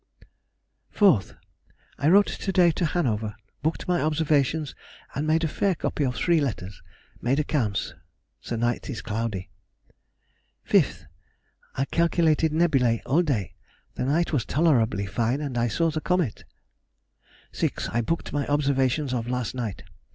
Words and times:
4th.—I 0.95 2.09
wrote 2.09 2.25
to 2.25 2.51
day 2.51 2.71
to 2.71 2.87
Hanover, 2.87 3.35
booked 3.61 3.87
my 3.87 4.01
observations, 4.01 4.73
and 5.13 5.27
made 5.27 5.43
a 5.43 5.47
fair 5.47 5.75
copy 5.75 6.03
of 6.05 6.15
three 6.15 6.41
letters. 6.41 6.81
Made 7.21 7.39
accounts. 7.39 7.93
The 8.47 8.57
night 8.57 8.89
is 8.89 9.03
cloudy. 9.03 9.51
5th.—I 10.67 11.85
calculated 11.85 12.51
nebulæ 12.51 13.03
all 13.05 13.21
day. 13.21 13.53
The 13.93 14.05
night 14.05 14.33
was 14.33 14.43
tolerably 14.43 15.05
fine, 15.05 15.39
and 15.39 15.55
I 15.55 15.67
saw 15.67 15.91
the 15.91 16.01
comet. 16.01 16.45
6th.—I 17.53 18.01
booked 18.01 18.33
my 18.33 18.47
observations 18.47 19.13
of 19.13 19.27
last 19.27 19.53
night. 19.53 19.83